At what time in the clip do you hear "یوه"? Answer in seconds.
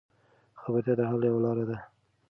1.29-1.39